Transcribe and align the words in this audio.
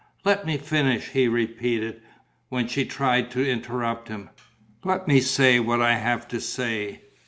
"Let 0.25 0.47
me 0.47 0.57
finish," 0.57 1.09
he 1.09 1.27
repeated, 1.27 2.01
when 2.49 2.67
she 2.67 2.85
tried 2.85 3.29
to 3.29 3.47
interrupt 3.47 4.07
him. 4.07 4.31
"Let 4.83 5.07
me 5.07 5.19
say 5.21 5.59
what 5.59 5.79
I 5.79 5.93
have 5.93 6.27
to 6.29 6.41
say. 6.41 7.01